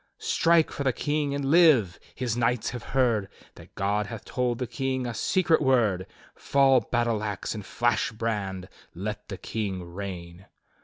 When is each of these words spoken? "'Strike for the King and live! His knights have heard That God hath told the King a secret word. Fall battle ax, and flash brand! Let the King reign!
"'Strike 0.17 0.71
for 0.71 0.83
the 0.83 0.91
King 0.91 1.35
and 1.35 1.45
live! 1.51 1.99
His 2.15 2.35
knights 2.35 2.71
have 2.71 2.81
heard 2.97 3.29
That 3.53 3.75
God 3.75 4.07
hath 4.07 4.25
told 4.25 4.57
the 4.57 4.65
King 4.65 5.05
a 5.05 5.13
secret 5.13 5.61
word. 5.61 6.07
Fall 6.33 6.79
battle 6.79 7.21
ax, 7.23 7.53
and 7.53 7.63
flash 7.63 8.11
brand! 8.11 8.67
Let 8.95 9.27
the 9.27 9.37
King 9.37 9.83
reign! 9.83 10.47